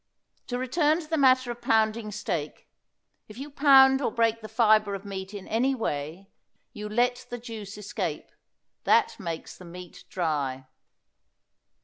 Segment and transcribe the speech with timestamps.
[0.47, 2.67] To return to the matter of pounding steak:
[3.27, 6.31] If you pound or break the fibre of meat in any way
[6.73, 8.31] you let the juice escape;
[8.83, 10.65] that makes the meat dry.